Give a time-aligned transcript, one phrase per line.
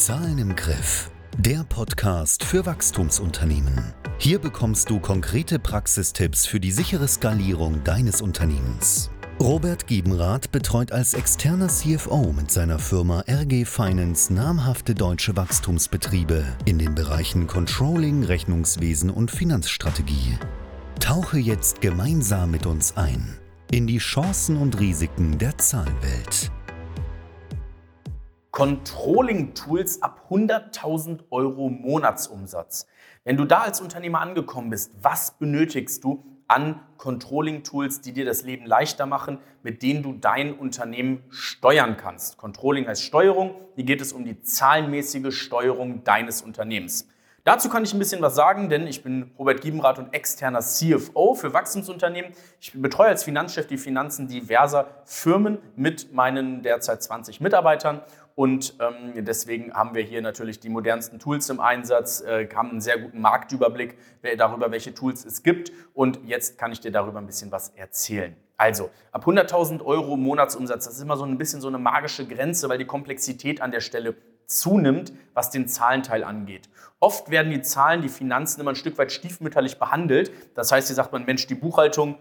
[0.00, 1.10] Zahlen im Griff.
[1.36, 3.92] Der Podcast für Wachstumsunternehmen.
[4.16, 9.10] Hier bekommst du konkrete Praxistipps für die sichere Skalierung deines Unternehmens.
[9.38, 16.78] Robert Giebenrath betreut als externer CFO mit seiner Firma RG Finance namhafte deutsche Wachstumsbetriebe in
[16.78, 20.38] den Bereichen Controlling, Rechnungswesen und Finanzstrategie.
[20.98, 23.36] Tauche jetzt gemeinsam mit uns ein
[23.70, 26.50] in die Chancen und Risiken der Zahlenwelt.
[28.60, 32.86] Controlling-Tools ab 100.000 Euro Monatsumsatz.
[33.24, 38.42] Wenn du da als Unternehmer angekommen bist, was benötigst du an Controlling-Tools, die dir das
[38.42, 42.36] Leben leichter machen, mit denen du dein Unternehmen steuern kannst?
[42.36, 43.54] Controlling heißt Steuerung.
[43.76, 47.08] Hier geht es um die zahlenmäßige Steuerung deines Unternehmens.
[47.44, 51.34] Dazu kann ich ein bisschen was sagen, denn ich bin Robert Giebenrath und externer CFO
[51.34, 52.32] für Wachstumsunternehmen.
[52.60, 58.02] Ich betreue als Finanzchef die Finanzen diverser Firmen mit meinen derzeit 20 Mitarbeitern
[58.40, 62.80] und ähm, deswegen haben wir hier natürlich die modernsten Tools im Einsatz, äh, haben einen
[62.80, 63.98] sehr guten Marktüberblick
[64.38, 65.72] darüber, welche Tools es gibt.
[65.92, 68.34] Und jetzt kann ich dir darüber ein bisschen was erzählen.
[68.56, 72.68] Also, ab 100.000 Euro Monatsumsatz, das ist immer so ein bisschen so eine magische Grenze,
[72.68, 74.14] weil die Komplexität an der Stelle
[74.50, 76.68] zunimmt, was den Zahlenteil angeht.
[76.98, 80.30] Oft werden die Zahlen, die Finanzen immer ein Stück weit stiefmütterlich behandelt.
[80.54, 82.16] Das heißt, hier sagt man, Mensch, die Buchhaltung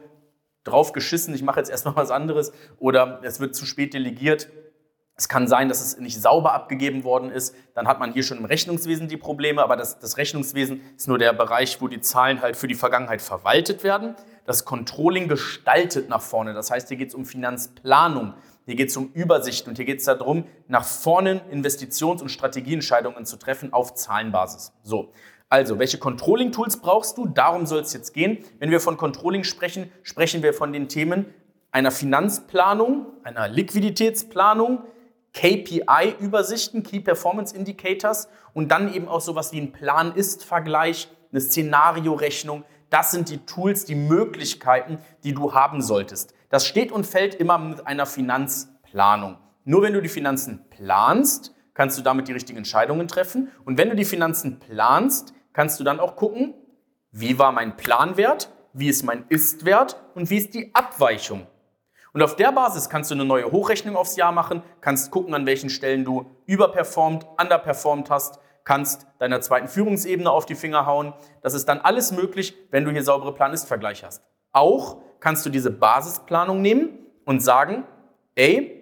[0.63, 4.49] drauf geschissen, ich mache jetzt erstmal was anderes oder es wird zu spät delegiert.
[5.15, 7.53] Es kann sein, dass es nicht sauber abgegeben worden ist.
[7.73, 9.61] Dann hat man hier schon im Rechnungswesen die Probleme.
[9.61, 13.21] Aber das, das, Rechnungswesen ist nur der Bereich, wo die Zahlen halt für die Vergangenheit
[13.21, 14.15] verwaltet werden.
[14.45, 16.53] Das Controlling gestaltet nach vorne.
[16.53, 18.33] Das heißt, hier geht es um Finanzplanung.
[18.69, 23.25] Hier geht es um Übersicht und hier geht es darum, nach vorne Investitions- und Strategieentscheidungen
[23.25, 24.73] zu treffen auf Zahlenbasis.
[24.83, 25.11] So,
[25.49, 27.25] also, welche Controlling-Tools brauchst du?
[27.25, 28.37] Darum soll es jetzt gehen.
[28.59, 31.33] Wenn wir von Controlling sprechen, sprechen wir von den Themen
[31.71, 34.83] einer Finanzplanung, einer Liquiditätsplanung,
[35.33, 42.65] KPI-Übersichten, Key Performance Indicators und dann eben auch sowas wie ein Plan-Ist-Vergleich, eine Szenariorechnung.
[42.91, 46.35] Das sind die Tools, die Möglichkeiten, die du haben solltest.
[46.49, 49.37] Das steht und fällt immer mit einer Finanzplanung.
[49.65, 53.51] Nur wenn du die Finanzen planst, kannst du damit die richtigen Entscheidungen treffen.
[53.65, 56.55] Und wenn du die Finanzen planst, kannst du dann auch gucken,
[57.11, 61.47] wie war mein Planwert, wie ist mein Ist-Wert und wie ist die Abweichung.
[62.13, 65.45] Und auf der Basis kannst du eine neue Hochrechnung aufs Jahr machen, kannst gucken, an
[65.45, 71.13] welchen Stellen du überperformt, underperformt hast, kannst deiner zweiten Führungsebene auf die Finger hauen.
[71.41, 74.23] Das ist dann alles möglich, wenn du hier saubere Plan-Ist-Vergleich hast.
[74.51, 76.89] Auch kannst du diese Basisplanung nehmen
[77.25, 77.83] und sagen,
[78.35, 78.79] ey,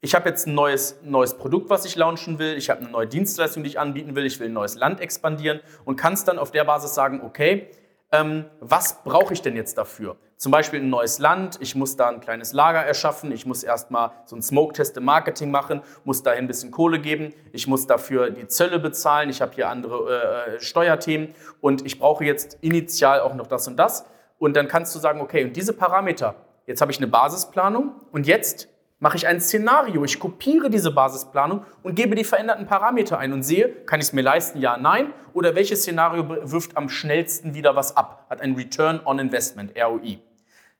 [0.00, 3.06] ich habe jetzt ein neues, neues Produkt, was ich launchen will, ich habe eine neue
[3.06, 6.50] Dienstleistung, die ich anbieten will, ich will ein neues Land expandieren und kannst dann auf
[6.50, 7.68] der Basis sagen, okay,
[8.10, 10.16] ähm, was brauche ich denn jetzt dafür?
[10.36, 14.10] Zum Beispiel ein neues Land, ich muss da ein kleines Lager erschaffen, ich muss erstmal
[14.26, 18.30] so einen Smoke-Test im Marketing machen, muss dahin ein bisschen Kohle geben, ich muss dafür
[18.30, 23.34] die Zölle bezahlen, ich habe hier andere äh, Steuerthemen und ich brauche jetzt initial auch
[23.34, 24.04] noch das und das.
[24.42, 26.34] Und dann kannst du sagen, okay, und diese Parameter,
[26.66, 28.66] jetzt habe ich eine Basisplanung und jetzt
[28.98, 30.02] mache ich ein Szenario.
[30.02, 34.12] Ich kopiere diese Basisplanung und gebe die veränderten Parameter ein und sehe, kann ich es
[34.12, 38.56] mir leisten, ja, nein, oder welches Szenario wirft am schnellsten wieder was ab, hat ein
[38.56, 40.18] Return on Investment, ROI.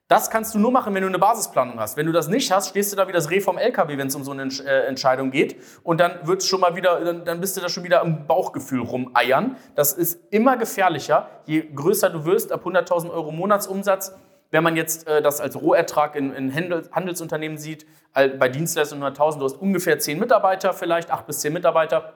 [0.09, 1.95] Das kannst du nur machen, wenn du eine Basisplanung hast.
[1.97, 4.15] Wenn du das nicht hast, stehst du da wie das Reh vom LKW, wenn es
[4.15, 5.55] um so eine äh, Entscheidung geht.
[5.81, 8.81] Und dann wird's schon mal wieder, dann, dann bist du da schon wieder im Bauchgefühl
[8.81, 9.55] rumeiern.
[9.75, 11.29] Das ist immer gefährlicher.
[11.45, 14.13] Je größer du wirst, ab 100.000 Euro Monatsumsatz,
[14.51, 19.39] wenn man jetzt äh, das als Rohertrag in, in Handel, Handelsunternehmen sieht, bei Dienstleistungen 100.000,
[19.39, 22.13] du hast ungefähr 10 Mitarbeiter, vielleicht 8 bis 10 Mitarbeiter.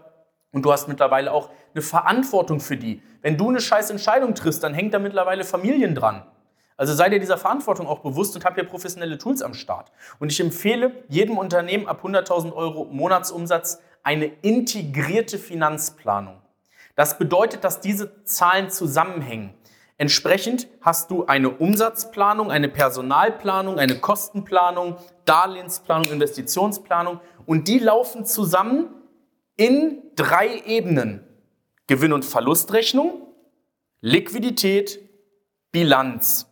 [0.51, 3.01] Und du hast mittlerweile auch eine Verantwortung für die.
[3.21, 6.23] Wenn du eine scheiß Entscheidung triffst, dann hängt da mittlerweile Familien dran.
[6.77, 9.91] Also sei dir dieser Verantwortung auch bewusst und hab hier professionelle Tools am Start.
[10.19, 16.37] Und ich empfehle jedem Unternehmen ab 100.000 Euro Monatsumsatz eine integrierte Finanzplanung.
[16.95, 19.53] Das bedeutet, dass diese Zahlen zusammenhängen.
[19.97, 28.89] Entsprechend hast du eine Umsatzplanung, eine Personalplanung, eine Kostenplanung, Darlehensplanung, Investitionsplanung und die laufen zusammen
[29.55, 31.23] in drei Ebenen.
[31.87, 33.23] Gewinn- und Verlustrechnung,
[34.01, 34.99] Liquidität,
[35.71, 36.47] Bilanz.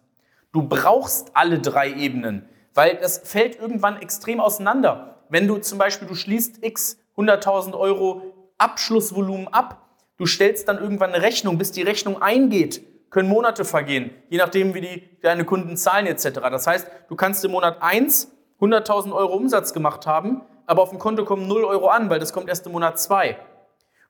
[0.56, 5.18] Du brauchst alle drei Ebenen, weil das fällt irgendwann extrem auseinander.
[5.28, 8.22] Wenn du zum Beispiel, du schließt x 100.000 Euro
[8.57, 9.81] Abschlussvolumen ab,
[10.18, 14.74] du stellst dann irgendwann eine Rechnung, bis die Rechnung eingeht, können Monate vergehen, je nachdem,
[14.74, 16.40] wie die, deine Kunden zahlen etc.
[16.50, 18.31] Das heißt, du kannst im Monat 1
[18.62, 22.31] 100.000 Euro Umsatz gemacht haben, aber auf dem Konto kommen 0 Euro an, weil das
[22.31, 23.38] kommt erst im Monat 2.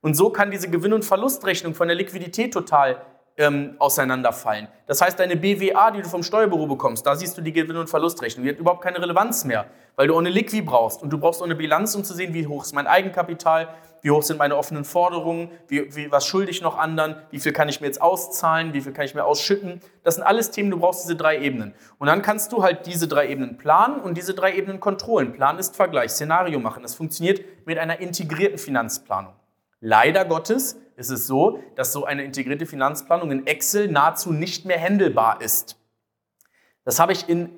[0.02, 3.02] Und so kann diese Gewinn- und Verlustrechnung von der Liquidität total
[3.38, 4.68] ähm, auseinanderfallen.
[4.88, 7.90] Das heißt, deine BWA, die du vom Steuerbüro bekommst, da siehst du die Gewinn- und
[7.90, 8.46] Verlustrechnung.
[8.46, 9.66] Die hat überhaupt keine Relevanz mehr,
[9.96, 12.34] weil du auch eine Liqui brauchst und du brauchst auch eine Bilanz, um zu sehen,
[12.34, 13.68] wie hoch ist mein Eigenkapital,
[14.02, 17.54] wie hoch sind meine offenen Forderungen, wie, wie, was schulde ich noch anderen, wie viel
[17.54, 19.82] kann ich mir jetzt auszahlen, wie viel kann ich mir ausschütten.
[20.04, 21.74] Das sind alles Themen, du brauchst diese drei Ebenen.
[21.98, 25.34] Und dann kannst du halt diese drei Ebenen planen und diese drei Ebenen kontrollen.
[25.34, 26.84] Plan ist Vergleich, Szenario machen.
[26.84, 29.34] Das funktioniert mit einer integrierten Finanzplanung.
[29.80, 34.80] Leider Gottes ist es so, dass so eine integrierte Finanzplanung in Excel nahezu nicht mehr
[34.80, 35.78] händelbar ist.
[36.86, 37.50] Das habe ich in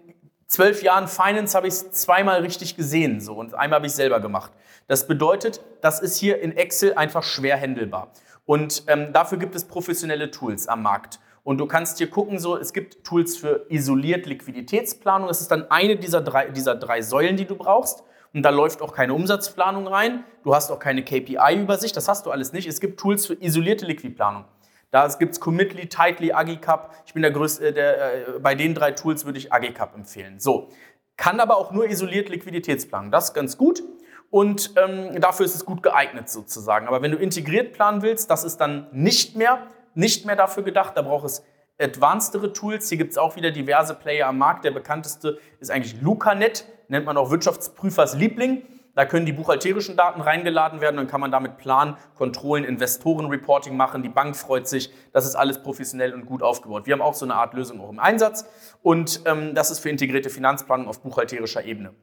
[0.47, 4.19] zwölf Jahren Finance habe ich es zweimal richtig gesehen so und einmal habe ich selber
[4.19, 4.51] gemacht.
[4.87, 8.11] Das bedeutet, das ist hier in Excel einfach schwer händelbar.
[8.45, 11.19] Und ähm, dafür gibt es professionelle Tools am Markt.
[11.43, 15.27] Und du kannst hier gucken, so, es gibt Tools für isoliert Liquiditätsplanung.
[15.27, 18.03] Das ist dann eine dieser drei, dieser drei Säulen, die du brauchst.
[18.37, 20.23] Und da läuft auch keine Umsatzplanung rein.
[20.43, 21.97] Du hast auch keine KPI-Übersicht.
[21.97, 22.67] Das hast du alles nicht.
[22.67, 24.45] Es gibt Tools für isolierte Liquidplanung.
[24.91, 26.93] Da gibt es Commitly, Tightly, Agicap.
[27.07, 30.39] Ich bin der größte, äh, der, äh, bei den drei Tools würde ich Agicap empfehlen.
[30.39, 30.69] So.
[31.15, 33.09] Kann aber auch nur isoliert Liquiditätsplanung.
[33.09, 33.81] Das ist ganz gut.
[34.29, 36.87] Und ähm, dafür ist es gut geeignet sozusagen.
[36.87, 40.95] Aber wenn du integriert planen willst, das ist dann nicht mehr, nicht mehr dafür gedacht.
[40.95, 41.43] Da braucht es
[41.79, 42.89] advancedere Tools.
[42.89, 44.65] Hier gibt es auch wieder diverse Player am Markt.
[44.65, 48.63] Der bekannteste ist eigentlich LucaNet, nennt man auch Wirtschaftsprüfers Liebling.
[48.95, 54.01] Da können die buchhalterischen Daten reingeladen werden, dann kann man damit Plan, Kontrollen, Investorenreporting machen.
[54.01, 56.87] Die Bank freut sich, das ist alles professionell und gut aufgebaut.
[56.87, 58.47] Wir haben auch so eine Art Lösung auch im Einsatz
[58.81, 61.93] und ähm, das ist für integrierte Finanzplanung auf buchhalterischer Ebene.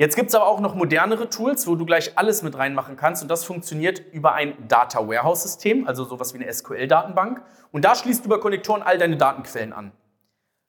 [0.00, 3.20] Jetzt gibt es aber auch noch modernere Tools, wo du gleich alles mit reinmachen kannst
[3.20, 7.42] und das funktioniert über ein Data Warehouse System, also sowas wie eine SQL-Datenbank.
[7.70, 9.92] Und da schließt du über Konnektoren all deine Datenquellen an.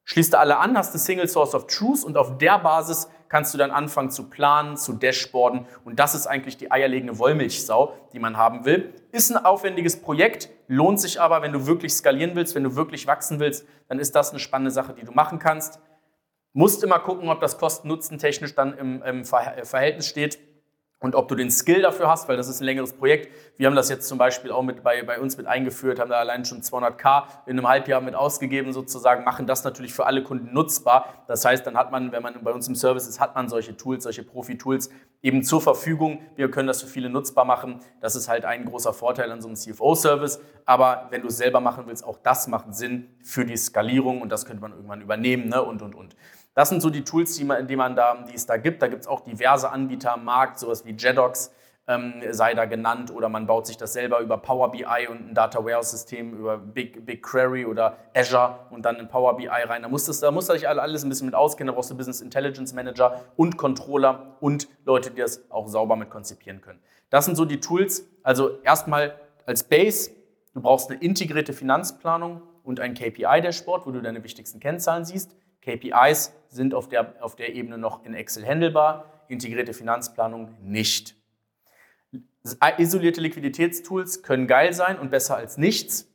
[0.03, 3.53] Schließt du alle an, hast eine Single Source of Truth und auf der Basis kannst
[3.53, 8.19] du dann anfangen zu planen, zu dashboarden und das ist eigentlich die eierlegende Wollmilchsau, die
[8.19, 8.93] man haben will.
[9.13, 13.07] Ist ein aufwendiges Projekt, lohnt sich aber, wenn du wirklich skalieren willst, wenn du wirklich
[13.07, 15.79] wachsen willst, dann ist das eine spannende Sache, die du machen kannst.
[16.53, 20.37] Musst immer gucken, ob das Kosten-Nutzen technisch dann im, im Verhältnis steht
[21.01, 23.33] und ob du den Skill dafür hast, weil das ist ein längeres Projekt.
[23.57, 26.17] Wir haben das jetzt zum Beispiel auch mit bei, bei uns mit eingeführt, haben da
[26.17, 30.53] allein schon 200k in einem Halbjahr mit ausgegeben sozusagen, machen das natürlich für alle Kunden
[30.53, 31.25] nutzbar.
[31.27, 33.75] Das heißt, dann hat man, wenn man bei uns im Service ist, hat man solche
[33.75, 34.91] Tools, solche Profi-Tools
[35.23, 36.19] eben zur Verfügung.
[36.35, 37.79] Wir können das für viele nutzbar machen.
[37.99, 40.39] Das ist halt ein großer Vorteil an so einem CFO-Service.
[40.65, 44.31] Aber wenn du es selber machen willst, auch das macht Sinn für die Skalierung und
[44.31, 45.63] das könnte man irgendwann übernehmen ne?
[45.63, 46.15] und, und, und.
[46.53, 48.81] Das sind so die Tools, die, die, man da, die es da gibt.
[48.81, 51.51] Da gibt es auch diverse Anbieter am Markt, sowas wie Jedox
[51.87, 55.33] ähm, sei da genannt oder man baut sich das selber über Power BI und ein
[55.33, 59.81] Data Warehouse System über Big, BigQuery oder Azure und dann in Power BI rein.
[59.81, 61.67] Da muss, das, da muss sich alles ein bisschen mit auskennen.
[61.67, 66.09] Da brauchst du Business Intelligence Manager und Controller und Leute, die das auch sauber mit
[66.09, 66.79] konzipieren können.
[67.09, 68.07] Das sind so die Tools.
[68.23, 69.15] Also erstmal
[69.45, 70.11] als Base,
[70.53, 75.35] du brauchst eine integrierte Finanzplanung und ein KPI-Dashboard, wo du deine wichtigsten Kennzahlen siehst.
[75.61, 81.15] KPIs sind auf der, auf der Ebene noch in Excel handelbar, integrierte Finanzplanung nicht.
[82.77, 86.11] Isolierte Liquiditätstools können geil sein und besser als nichts,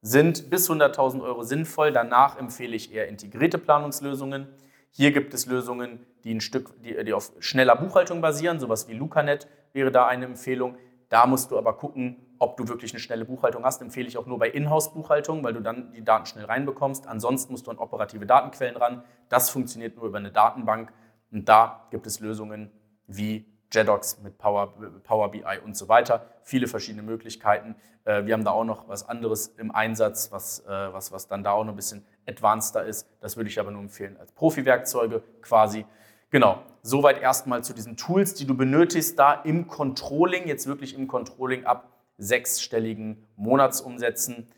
[0.00, 1.92] sind bis 100.000 Euro sinnvoll.
[1.92, 4.48] Danach empfehle ich eher integrierte Planungslösungen.
[4.90, 8.94] Hier gibt es Lösungen, die, ein Stück, die, die auf schneller Buchhaltung basieren, sowas wie
[8.94, 10.76] LucaNet wäre da eine Empfehlung.
[11.08, 14.26] Da musst du aber gucken, ob du wirklich eine schnelle Buchhaltung hast, empfehle ich auch
[14.26, 17.06] nur bei Inhouse-Buchhaltung, weil du dann die Daten schnell reinbekommst.
[17.06, 19.02] Ansonsten musst du an operative Datenquellen ran.
[19.28, 20.92] Das funktioniert nur über eine Datenbank.
[21.30, 22.70] Und da gibt es Lösungen
[23.06, 26.26] wie JEDOX mit Power, Power BI und so weiter.
[26.42, 27.76] Viele verschiedene Möglichkeiten.
[28.04, 31.44] Äh, wir haben da auch noch was anderes im Einsatz, was, äh, was, was dann
[31.44, 33.06] da auch noch ein bisschen advanceder ist.
[33.20, 35.84] Das würde ich aber nur empfehlen als Profi-Werkzeuge quasi.
[36.30, 41.08] Genau, soweit erstmal zu diesen Tools, die du benötigst, da im Controlling, jetzt wirklich im
[41.08, 44.48] Controlling ab sechsstelligen Monatsumsätzen.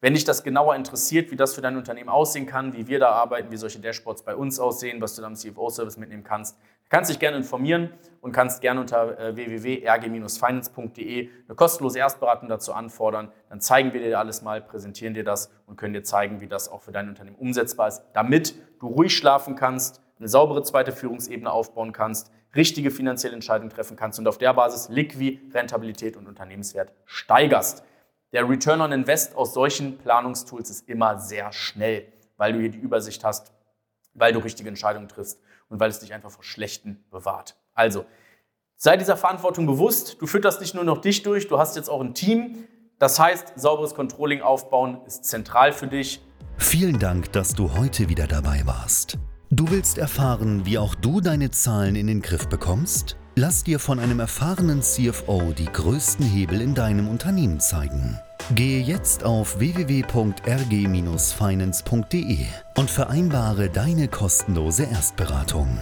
[0.00, 3.08] Wenn dich das genauer interessiert, wie das für dein Unternehmen aussehen kann, wie wir da
[3.08, 6.58] arbeiten, wie solche Dashboards bei uns aussehen, was du dann im CFO-Service mitnehmen kannst,
[6.88, 13.32] kannst dich gerne informieren und kannst gerne unter äh, www.rg-finance.de eine kostenlose Erstberatung dazu anfordern.
[13.48, 16.68] Dann zeigen wir dir alles mal, präsentieren dir das und können dir zeigen, wie das
[16.68, 21.50] auch für dein Unternehmen umsetzbar ist, damit du ruhig schlafen kannst, eine saubere zweite Führungsebene
[21.50, 26.92] aufbauen kannst, richtige finanzielle Entscheidungen treffen kannst und auf der Basis Liquid, Rentabilität und Unternehmenswert
[27.04, 27.84] steigerst.
[28.32, 32.78] Der Return on Invest aus solchen Planungstools ist immer sehr schnell, weil du hier die
[32.78, 33.52] Übersicht hast,
[34.14, 37.56] weil du richtige Entscheidungen triffst und weil es dich einfach vor Schlechten bewahrt.
[37.74, 38.06] Also,
[38.76, 40.20] sei dieser Verantwortung bewusst.
[40.20, 42.64] Du fütterst nicht nur noch dich durch, du hast jetzt auch ein Team.
[42.98, 46.22] Das heißt, sauberes Controlling aufbauen ist zentral für dich.
[46.56, 49.18] Vielen Dank, dass du heute wieder dabei warst.
[49.56, 53.16] Du willst erfahren, wie auch du deine Zahlen in den Griff bekommst?
[53.36, 58.20] Lass dir von einem erfahrenen CFO die größten Hebel in deinem Unternehmen zeigen.
[58.54, 62.38] Gehe jetzt auf www.rg-finance.de
[62.76, 65.78] und vereinbare deine kostenlose Erstberatung.